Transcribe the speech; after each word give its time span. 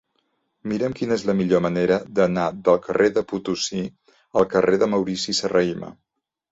Mira'm 0.71 0.95
quina 0.99 1.17
és 1.19 1.25
la 1.29 1.35
millor 1.41 1.61
manera 1.67 1.99
d'anar 2.21 2.47
del 2.69 2.81
carrer 2.89 3.13
de 3.19 3.25
Potosí 3.35 3.87
al 4.41 4.53
carrer 4.57 4.83
de 4.85 4.93
Maurici 4.97 5.41
Serrahima. 5.45 5.97